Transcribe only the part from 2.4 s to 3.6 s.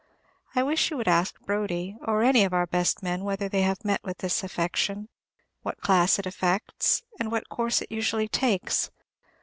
of our best men, whether